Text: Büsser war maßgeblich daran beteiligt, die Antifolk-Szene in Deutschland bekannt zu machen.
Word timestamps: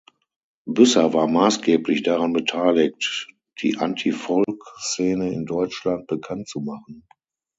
Büsser 0.65 1.13
war 1.13 1.27
maßgeblich 1.27 2.01
daran 2.01 2.33
beteiligt, 2.33 3.27
die 3.61 3.77
Antifolk-Szene 3.77 5.31
in 5.31 5.45
Deutschland 5.45 6.07
bekannt 6.07 6.47
zu 6.47 6.59
machen. 6.59 7.05